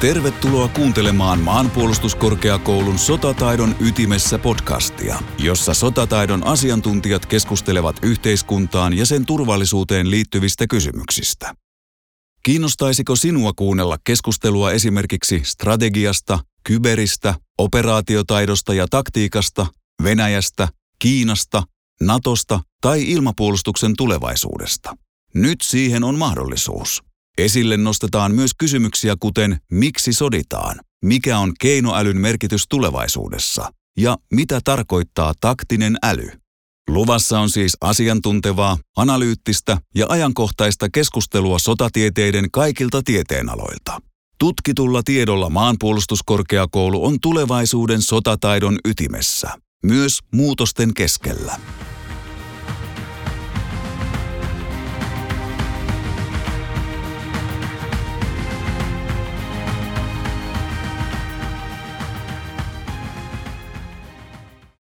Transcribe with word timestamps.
Tervetuloa 0.00 0.68
kuuntelemaan 0.68 1.40
Maanpuolustuskorkeakoulun 1.40 2.98
Sotataidon 2.98 3.76
ytimessä 3.80 4.38
podcastia, 4.38 5.20
jossa 5.38 5.74
sotataidon 5.74 6.46
asiantuntijat 6.46 7.26
keskustelevat 7.26 7.96
yhteiskuntaan 8.02 8.96
ja 8.96 9.06
sen 9.06 9.26
turvallisuuteen 9.26 10.10
liittyvistä 10.10 10.66
kysymyksistä. 10.66 11.54
Kiinnostaisiko 12.42 13.16
sinua 13.16 13.52
kuunnella 13.52 13.98
keskustelua 14.04 14.72
esimerkiksi 14.72 15.42
strategiasta, 15.44 16.38
kyberistä, 16.64 17.34
operaatiotaidosta 17.58 18.74
ja 18.74 18.86
taktiikasta, 18.90 19.66
Venäjästä, 20.02 20.68
Kiinasta, 20.98 21.62
Natosta 22.02 22.60
tai 22.80 23.10
ilmapuolustuksen 23.10 23.96
tulevaisuudesta? 23.96 24.96
Nyt 25.34 25.58
siihen 25.62 26.04
on 26.04 26.18
mahdollisuus. 26.18 27.09
Esille 27.38 27.76
nostetaan 27.76 28.34
myös 28.34 28.50
kysymyksiä 28.58 29.16
kuten 29.20 29.60
miksi 29.72 30.12
soditaan, 30.12 30.80
mikä 31.04 31.38
on 31.38 31.52
keinoälyn 31.60 32.20
merkitys 32.20 32.64
tulevaisuudessa 32.68 33.72
ja 33.98 34.18
mitä 34.32 34.60
tarkoittaa 34.64 35.34
taktinen 35.40 35.96
äly. 36.02 36.30
Luvassa 36.88 37.40
on 37.40 37.50
siis 37.50 37.76
asiantuntevaa, 37.80 38.78
analyyttistä 38.96 39.78
ja 39.94 40.06
ajankohtaista 40.08 40.88
keskustelua 40.92 41.58
sotatieteiden 41.58 42.50
kaikilta 42.50 43.02
tieteenaloilta. 43.02 44.00
Tutkitulla 44.38 45.02
tiedolla 45.02 45.50
maanpuolustuskorkeakoulu 45.50 47.04
on 47.04 47.20
tulevaisuuden 47.22 48.02
sotataidon 48.02 48.78
ytimessä, 48.84 49.50
myös 49.84 50.18
muutosten 50.34 50.94
keskellä. 50.94 51.60